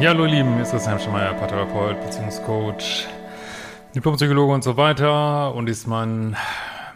[0.00, 3.08] Ja, hallo ihr Lieben, hier ist Christian Schemeier, Paartherapeut, Beziehungscoach,
[3.96, 5.52] Diplompsychologe und so weiter.
[5.56, 6.36] Und ist mein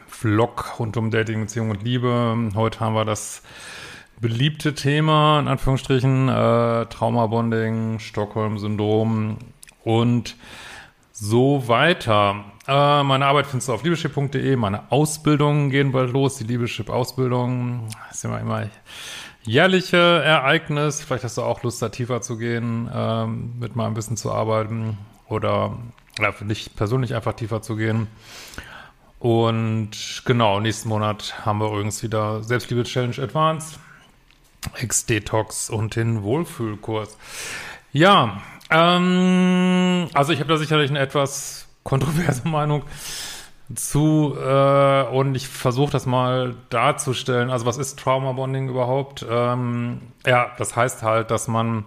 [0.06, 2.36] Vlog rund um Dating, Beziehung und Liebe.
[2.54, 3.42] Heute haben wir das
[4.20, 9.38] beliebte Thema, in Anführungsstrichen, äh, Traumabonding, Stockholm-Syndrom
[9.82, 10.36] und
[11.10, 12.44] so weiter.
[12.68, 17.88] Äh, meine Arbeit findest du auf liebeschip.de, meine Ausbildungen gehen bald los, die Liebeschip-Ausbildung.
[18.12, 18.68] ist immer immer
[19.44, 21.02] jährliche Ereignis.
[21.02, 24.32] Vielleicht hast du auch Lust, da tiefer zu gehen, ähm, mit mal ein bisschen zu
[24.32, 25.76] arbeiten oder
[26.18, 28.08] ja, für dich persönlich einfach tiefer zu gehen.
[29.18, 33.78] Und genau, nächsten Monat haben wir übrigens wieder Selbstliebe-Challenge Advanced,
[34.74, 37.16] Ex-Detox und den Wohlfühlkurs.
[37.92, 42.82] Ja, ähm, also ich habe da sicherlich eine etwas kontroverse Meinung
[43.74, 47.50] zu äh, und ich versuche das mal darzustellen.
[47.50, 49.24] Also was ist Trauma Bonding überhaupt?
[49.28, 51.84] Ähm, ja, das heißt halt, dass man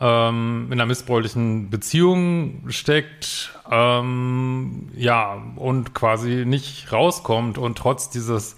[0.00, 8.56] ähm, in einer missbräuchlichen Beziehung steckt, ähm, ja, und quasi nicht rauskommt und trotz dieses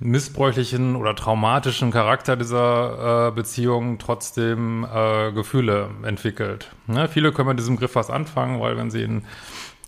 [0.00, 6.72] missbräuchlichen oder traumatischen Charakter dieser äh, Beziehung trotzdem äh, Gefühle entwickelt.
[6.86, 7.08] Ne?
[7.08, 9.24] Viele können mit diesem Griff was anfangen, weil wenn sie in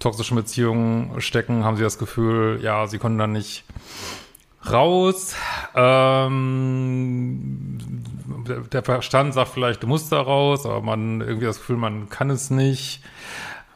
[0.07, 3.65] toxischen Beziehungen stecken, haben sie das Gefühl, ja, sie können dann nicht
[4.71, 5.35] raus.
[5.75, 7.79] Ähm,
[8.73, 12.31] der Verstand sagt vielleicht, du musst da raus, aber man irgendwie das Gefühl, man kann
[12.31, 13.03] es nicht.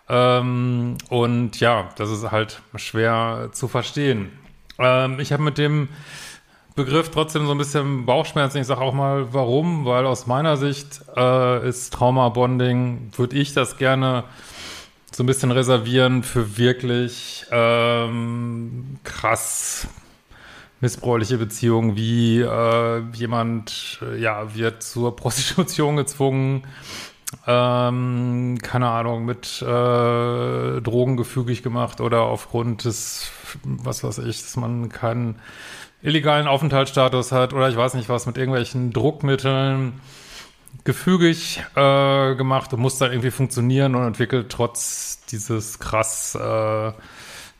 [0.08, 4.30] Ähm, und ja, das ist halt schwer zu verstehen.
[4.78, 5.88] Ähm, ich habe mit dem
[6.76, 8.58] Begriff trotzdem so ein bisschen Bauchschmerzen.
[8.58, 13.78] Ich sage auch mal, warum, weil aus meiner Sicht äh, ist Trauma-Bonding, würde ich das
[13.78, 14.22] gerne
[15.12, 19.88] so ein bisschen reservieren für wirklich ähm, krass
[20.80, 26.62] missbräuchliche Beziehungen, wie äh, jemand äh, ja wird zur Prostitution gezwungen,
[27.46, 33.30] ähm, keine Ahnung, mit äh, Drogen gefügig gemacht oder aufgrund des,
[33.64, 35.36] was weiß ich, dass man keinen
[36.02, 40.00] illegalen Aufenthaltsstatus hat oder ich weiß nicht was, mit irgendwelchen Druckmitteln
[40.84, 46.92] gefügig äh, gemacht und muss dann irgendwie funktionieren und entwickelt trotz dieses krass äh,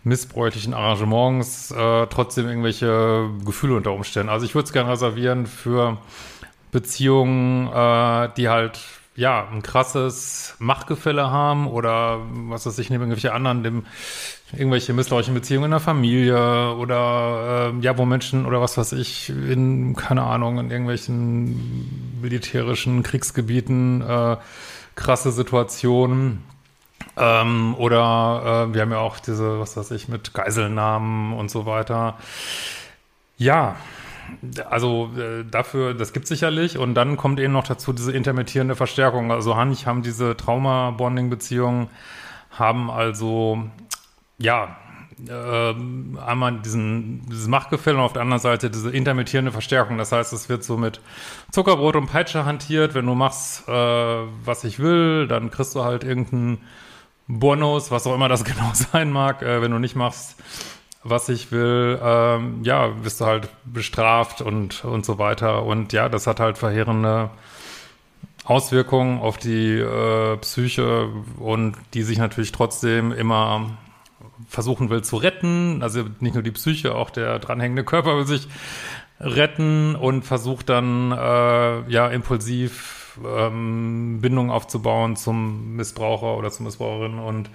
[0.05, 4.31] missbräuchlichen Arrangements äh, trotzdem irgendwelche Gefühle unter Umständen.
[4.31, 5.99] Also ich würde es gerne reservieren für
[6.73, 8.81] Beziehungen, äh, die halt
[9.17, 13.87] ja ein krasses Machtgefälle haben oder was weiß ich, neben irgendwelche anderen, dem
[14.53, 19.29] irgendwelche missbräuchlichen Beziehungen in der Familie oder äh, ja, wo Menschen oder was weiß ich,
[19.29, 24.37] in, keine Ahnung, in irgendwelchen militärischen Kriegsgebieten äh,
[24.95, 26.43] krasse Situationen.
[27.17, 31.67] Ähm, oder äh, wir haben ja auch diese, was weiß ich, mit Geiselnahmen und so
[31.67, 32.19] weiter.
[33.37, 33.77] Ja,
[34.69, 36.79] also äh, dafür, das gibt sicherlich.
[36.79, 39.33] Und dann kommt eben noch dazu diese intermittierende Verstärkung.
[39.33, 41.89] Also Hanich haben diese Trauma-Bonding-Beziehungen,
[42.51, 43.65] haben also
[44.39, 44.77] ja,
[45.29, 45.75] äh,
[46.21, 49.99] einmal diesen, dieses Machtgefälle und auf der anderen Seite diese intermittierende Verstärkung.
[49.99, 51.01] Das heißt, es wird so mit
[51.51, 52.95] Zuckerbrot und Peitsche hantiert.
[52.95, 56.59] Wenn du machst, äh, was ich will, dann kriegst du halt irgendeinen
[57.29, 59.43] Bonus, was auch immer das genau sein mag.
[59.43, 60.37] Äh, wenn du nicht machst,
[61.03, 65.65] was ich will, ähm, ja, bist du halt bestraft und, und so weiter.
[65.65, 67.31] Und ja, das hat halt verheerende
[68.45, 71.09] Auswirkungen auf die äh, Psyche
[71.39, 73.71] und die sich natürlich trotzdem immer
[74.49, 75.83] versuchen will zu retten.
[75.83, 78.49] Also nicht nur die Psyche, auch der dranhängende Körper will sich
[79.21, 87.19] retten und versucht dann äh, ja impulsiv ähm, Bindung aufzubauen zum Missbraucher oder zur Missbraucherin
[87.19, 87.51] und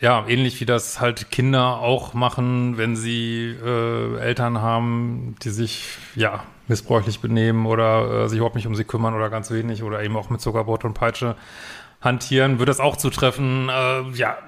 [0.00, 5.96] ja, ähnlich wie das halt Kinder auch machen, wenn sie äh, Eltern haben, die sich
[6.16, 10.02] ja missbräuchlich benehmen oder äh, sich überhaupt nicht um sie kümmern oder ganz wenig oder
[10.02, 11.36] eben auch mit Zuckerbrot und Peitsche
[12.00, 13.68] hantieren, wird das auch zutreffen.
[13.68, 14.38] Äh, ja,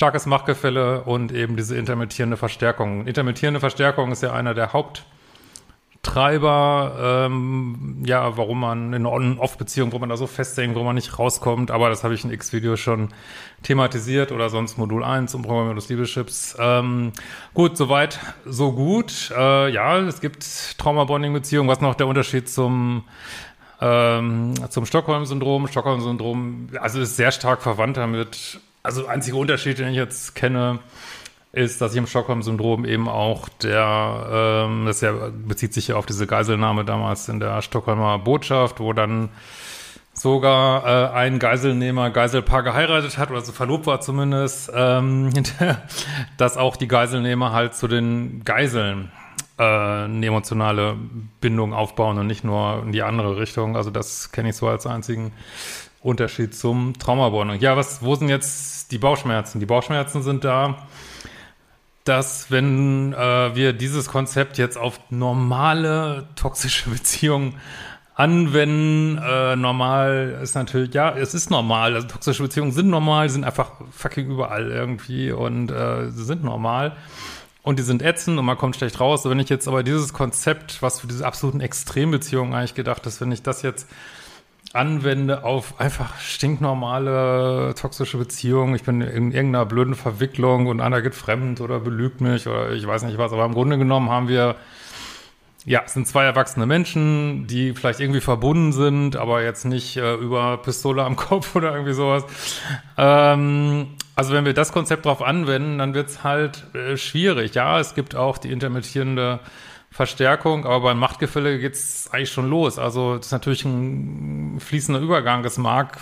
[0.00, 3.06] starkes Machtgefälle und eben diese intermittierende Verstärkung.
[3.06, 9.98] Intermittierende Verstärkung ist ja einer der Haupttreiber, ähm, ja, warum man in einer On-Off-Beziehung, wo
[9.98, 13.10] man da so festhängt, wo man nicht rauskommt, aber das habe ich in X-Video schon
[13.62, 16.56] thematisiert oder sonst Modul 1 um Programmierung des Liebeschips.
[16.58, 17.12] Ähm,
[17.52, 19.30] gut, soweit, so gut.
[19.36, 21.68] Äh, ja, es gibt Trauma-Bonding-Beziehungen.
[21.68, 23.04] Was noch der Unterschied zum
[23.82, 25.68] ähm, zum Stockholm-Syndrom.
[25.68, 28.62] Stockholm-Syndrom, also ist sehr stark verwandt damit.
[28.82, 30.78] Also einziger Unterschied, den ich jetzt kenne,
[31.52, 36.06] ist, dass ich im Stockholm-Syndrom eben auch der, ähm, das ja, bezieht sich ja auf
[36.06, 39.30] diese Geiselnahme damals in der Stockholmer Botschaft, wo dann
[40.12, 45.32] sogar äh, ein Geiselnehmer Geiselpaar geheiratet hat oder so verlobt war zumindest, ähm,
[46.36, 49.10] dass auch die Geiselnehmer halt zu den Geiseln
[49.58, 50.96] äh, eine emotionale
[51.40, 53.76] Bindung aufbauen und nicht nur in die andere Richtung.
[53.76, 55.32] Also das kenne ich so als einzigen
[56.00, 57.60] Unterschied zum Traumabonding.
[57.60, 59.60] Ja, was, wo sind jetzt die Bauchschmerzen?
[59.60, 60.86] Die Bauchschmerzen sind da,
[62.04, 67.56] dass wenn äh, wir dieses Konzept jetzt auf normale toxische Beziehungen
[68.14, 73.44] anwenden, äh, normal ist natürlich, ja, es ist normal, also toxische Beziehungen sind normal, sind
[73.44, 76.96] einfach fucking überall irgendwie und äh, sind normal
[77.62, 79.24] und die sind ätzend und man kommt schlecht raus.
[79.24, 83.32] wenn ich jetzt aber dieses Konzept, was für diese absoluten Extrembeziehungen eigentlich gedacht ist, wenn
[83.32, 83.88] ich das jetzt
[84.72, 91.14] anwende auf einfach stinknormale toxische Beziehungen, ich bin in irgendeiner blöden Verwicklung und einer geht
[91.14, 94.56] fremd oder belügt mich oder ich weiß nicht was, aber im Grunde genommen haben wir
[95.66, 100.14] ja, es sind zwei erwachsene Menschen, die vielleicht irgendwie verbunden sind, aber jetzt nicht äh,
[100.14, 102.24] über Pistole am Kopf oder irgendwie sowas.
[102.96, 107.54] Ähm, also wenn wir das Konzept drauf anwenden, dann wird's halt äh, schwierig.
[107.54, 109.40] Ja, es gibt auch die intermittierende
[109.90, 112.78] Verstärkung, aber beim Machtgefälle geht's eigentlich schon los.
[112.78, 115.44] Also das ist natürlich ein fließender Übergang.
[115.44, 115.98] Es mag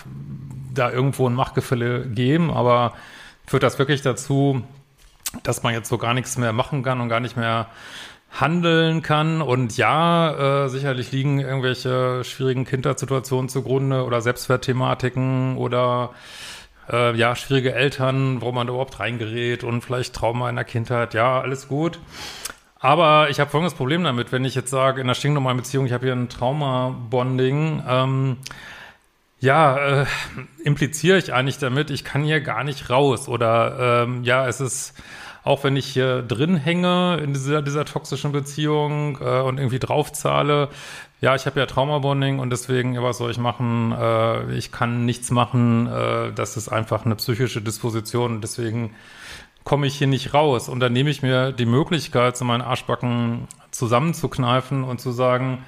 [0.75, 2.93] da irgendwo ein Machtgefälle geben, aber
[3.47, 4.63] führt das wirklich dazu,
[5.43, 7.69] dass man jetzt so gar nichts mehr machen kann und gar nicht mehr
[8.31, 9.41] handeln kann.
[9.41, 16.11] Und ja, äh, sicherlich liegen irgendwelche schwierigen Kindersituationen zugrunde oder Selbstwertthematiken oder
[16.91, 21.15] äh, ja, schwierige Eltern, wo man da überhaupt reingerät und vielleicht Trauma in der Kindheit.
[21.15, 21.99] Ja, alles gut.
[22.81, 25.93] Aber ich habe folgendes Problem damit, wenn ich jetzt sage, in einer stinknormalen Beziehung, ich
[25.93, 28.37] habe hier ein Trauma-Bonding, ähm,
[29.41, 30.07] ja, äh,
[30.63, 33.29] impliziere ich eigentlich damit, ich kann hier gar nicht raus.
[33.29, 34.95] Oder ähm, ja, es ist
[35.49, 40.69] auch wenn ich hier drin hänge in dieser, dieser toxischen Beziehung äh, und irgendwie draufzahle,
[41.23, 43.93] ja, ich habe ja Traumabonding und deswegen, ja, was soll ich machen?
[43.93, 45.87] Äh, ich kann nichts machen.
[45.87, 48.95] Äh, das ist einfach eine psychische Disposition deswegen
[49.69, 50.71] komme ich hier nicht raus.
[50.71, 55.63] Und dann nehme ich mir die Möglichkeit, so meinen Arschbacken zusammenzukneifen und zu sagen,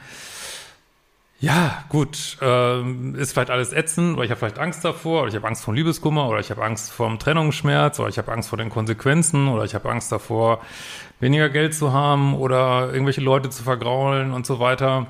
[1.39, 5.37] ja, gut, ähm, ist vielleicht alles ätzend oder ich habe vielleicht Angst davor oder ich
[5.37, 8.49] habe Angst vor Liebeskummer oder ich habe Angst vor dem Trennungsschmerz oder ich habe Angst
[8.49, 10.61] vor den Konsequenzen oder ich habe Angst davor,
[11.19, 15.09] weniger Geld zu haben oder irgendwelche Leute zu vergraulen und so weiter.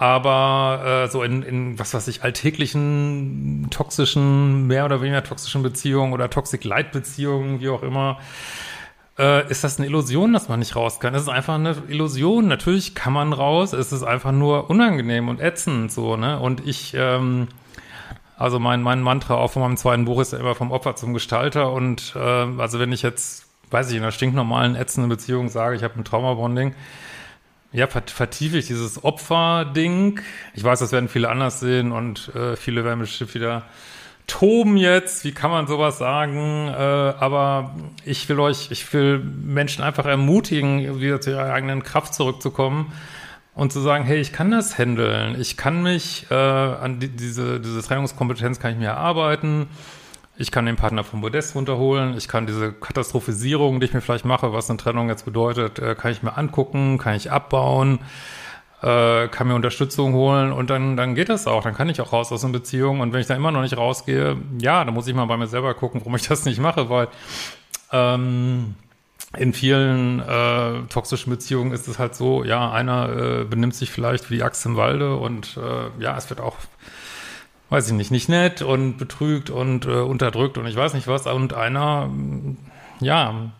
[0.00, 6.14] Aber äh, so in, in, was weiß ich, alltäglichen, toxischen, mehr oder weniger toxischen Beziehungen
[6.14, 8.18] oder Toxic-Light-Beziehungen, wie auch immer,
[9.18, 11.14] äh, ist das eine Illusion, dass man nicht raus kann.
[11.14, 12.48] Es ist einfach eine Illusion.
[12.48, 16.40] Natürlich kann man raus, es ist einfach nur unangenehm und ätzend so, ne?
[16.40, 17.48] Und ich, ähm,
[18.38, 21.12] also mein, mein Mantra auch von meinem zweiten Buch ist ja immer vom Opfer zum
[21.12, 21.72] Gestalter.
[21.72, 22.18] Und äh,
[22.56, 26.04] also wenn ich jetzt, weiß ich, in einer stinknormalen, ätzenden Beziehung sage, ich habe ein
[26.04, 26.74] Traumabonding,
[27.72, 30.20] ja, vertiefe ich dieses Opfer-Ding.
[30.54, 33.64] Ich weiß, das werden viele anders sehen und äh, viele werden bestimmt wieder
[34.26, 36.68] toben jetzt, wie kann man sowas sagen?
[36.68, 37.74] Äh, aber
[38.04, 42.92] ich will euch, ich will Menschen einfach ermutigen, wieder zu ihrer eigenen Kraft zurückzukommen
[43.54, 45.40] und zu sagen, hey, ich kann das handeln.
[45.40, 49.66] Ich kann mich äh, an die, diese, diese Trennungskompetenz kann ich mir erarbeiten.
[50.40, 52.16] Ich kann den Partner vom Modest runterholen.
[52.16, 55.94] Ich kann diese Katastrophisierung, die ich mir vielleicht mache, was eine Trennung jetzt bedeutet, äh,
[55.94, 58.00] kann ich mir angucken, kann ich abbauen
[58.82, 61.62] äh, kann mir Unterstützung holen und dann, dann geht das auch.
[61.62, 63.00] Dann kann ich auch raus aus einer Beziehung.
[63.00, 65.46] Und wenn ich da immer noch nicht rausgehe, ja, dann muss ich mal bei mir
[65.46, 67.08] selber gucken, warum ich das nicht mache, weil
[67.92, 68.74] ähm,
[69.36, 74.30] in vielen äh, toxischen Beziehungen ist es halt so, ja, einer äh, benimmt sich vielleicht
[74.30, 76.56] wie die Axt im Walde und äh, ja, es wird auch,
[77.70, 81.26] weiß ich nicht, nicht nett und betrügt und äh, unterdrückt und ich weiß nicht was.
[81.26, 82.10] Und einer,
[83.00, 83.52] ja,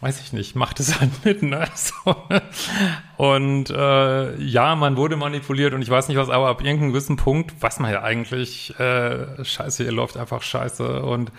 [0.00, 1.66] weiß ich nicht, macht es halt mit, ne?
[1.74, 2.16] So?
[3.16, 7.16] Und äh, ja, man wurde manipuliert und ich weiß nicht was, aber ab irgendeinem gewissen
[7.16, 11.32] Punkt weiß man ja eigentlich, äh, scheiße, ihr läuft einfach scheiße und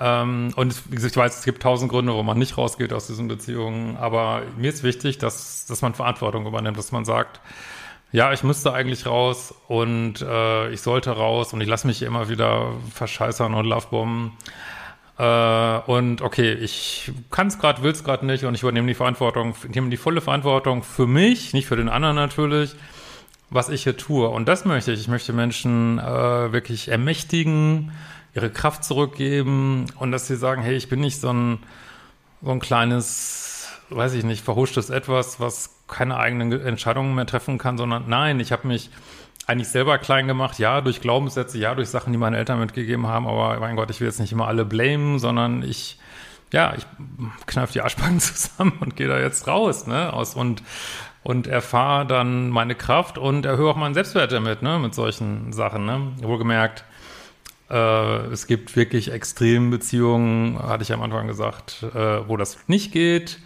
[0.00, 3.96] ähm, und ich weiß, es gibt tausend Gründe, warum man nicht rausgeht aus diesen Beziehungen,
[3.96, 7.40] aber mir ist wichtig, dass, dass man Verantwortung übernimmt, dass man sagt,
[8.14, 12.28] ja, ich müsste eigentlich raus und äh, ich sollte raus und ich lasse mich immer
[12.28, 14.30] wieder verscheißern und Lovebomben.
[15.18, 18.94] Äh, und okay, ich kann es gerade, will es gerade nicht und ich übernehme die
[18.94, 22.76] Verantwortung, nehme die volle Verantwortung für mich, nicht für den anderen natürlich,
[23.50, 24.28] was ich hier tue.
[24.28, 25.00] Und das möchte ich.
[25.00, 27.90] Ich möchte Menschen äh, wirklich ermächtigen,
[28.32, 31.58] ihre Kraft zurückgeben und dass sie sagen, hey, ich bin nicht so ein,
[32.42, 37.76] so ein kleines, weiß ich nicht, verhuschtes Etwas, was keine eigenen Entscheidungen mehr treffen kann,
[37.78, 38.90] sondern nein, ich habe mich
[39.46, 43.26] eigentlich selber klein gemacht, ja, durch Glaubenssätze, ja, durch Sachen, die meine Eltern mitgegeben haben,
[43.26, 45.98] aber mein Gott, ich will jetzt nicht immer alle blamen, sondern ich,
[46.52, 46.86] ja, ich
[47.46, 50.62] kneif die Arschbacken zusammen und gehe da jetzt raus, ne, aus und,
[51.22, 55.84] und erfahre dann meine Kraft und erhöhe auch meinen Selbstwert damit, ne, mit solchen Sachen,
[55.84, 56.84] ne, wohlgemerkt,
[57.70, 62.92] äh, es gibt wirklich extreme Beziehungen, hatte ich am Anfang gesagt, äh, wo das nicht
[62.92, 63.40] geht,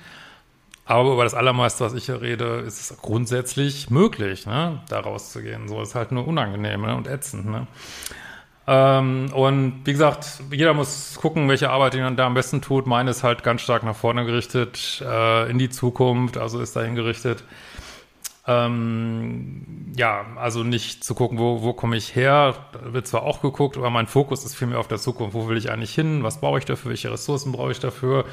[0.89, 5.69] aber über das Allermeiste, was ich hier rede, ist es grundsätzlich möglich, ne, da rauszugehen.
[5.69, 7.47] So ist halt nur unangenehm ne, und ätzend.
[7.47, 7.67] Ne?
[8.67, 12.87] Ähm, und wie gesagt, jeder muss gucken, welche Arbeit ihn da am besten tut.
[12.87, 16.95] Meine ist halt ganz stark nach vorne gerichtet, äh, in die Zukunft, also ist dahin
[16.95, 17.45] gerichtet.
[18.47, 23.43] Ähm, ja, also nicht zu gucken, wo, wo komme ich her, da wird zwar auch
[23.43, 25.35] geguckt, aber mein Fokus ist vielmehr auf der Zukunft.
[25.35, 26.23] Wo will ich eigentlich hin?
[26.23, 26.89] Was brauche ich dafür?
[26.89, 28.25] Welche Ressourcen brauche ich dafür?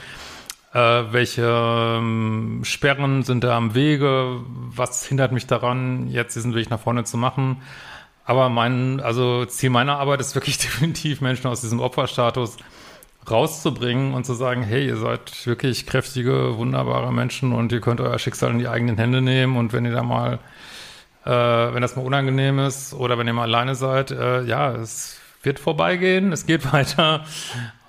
[0.75, 4.41] Äh, welche ähm, Sperren sind da am Wege?
[4.45, 7.61] Was hindert mich daran, jetzt diesen Weg nach vorne zu machen?
[8.25, 12.57] Aber mein, also Ziel meiner Arbeit ist wirklich definitiv, Menschen aus diesem Opferstatus
[13.31, 18.19] rauszubringen und zu sagen, hey, ihr seid wirklich kräftige, wunderbare Menschen und ihr könnt euer
[18.19, 20.39] Schicksal in die eigenen Hände nehmen und wenn ihr da mal,
[21.23, 25.21] äh, wenn das mal unangenehm ist oder wenn ihr mal alleine seid, äh, ja, es
[25.41, 27.23] wird vorbeigehen, es geht weiter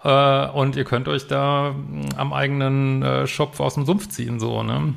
[0.06, 4.38] äh, und ihr könnt euch da mm, am eigenen äh, Schopf aus dem Sumpf ziehen,
[4.38, 4.94] so, ne?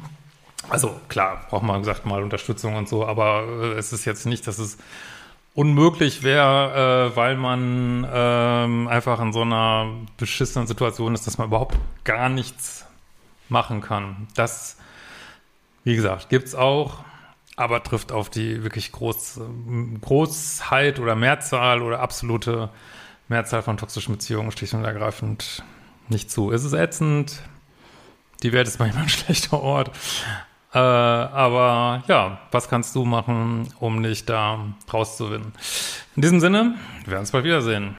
[0.69, 4.45] Also klar, braucht man gesagt mal Unterstützung und so, aber äh, es ist jetzt nicht,
[4.45, 4.77] dass es
[5.55, 9.87] unmöglich wäre, äh, weil man ähm, einfach in so einer
[10.17, 12.85] beschissenen Situation ist, dass man überhaupt gar nichts
[13.49, 14.27] machen kann.
[14.35, 14.77] Das,
[15.83, 16.99] wie gesagt, gibt's auch,
[17.55, 19.41] aber trifft auf die wirklich Groß,
[20.01, 22.69] Großheit oder Mehrzahl oder absolute
[23.29, 25.63] Mehrzahl von toxischen Beziehungen schlicht und ergreifend
[26.09, 26.51] nicht zu.
[26.51, 27.41] Es ist ätzend.
[28.43, 29.91] Die Welt ist manchmal ein schlechter Ort.
[30.73, 34.59] Äh, aber ja, was kannst du machen, um dich da
[34.91, 35.53] rauszuwinden?
[36.15, 37.98] In diesem Sinne, wir werden uns bald wiedersehen.